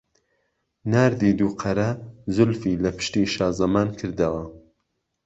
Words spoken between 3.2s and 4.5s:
شازەمانکردهوه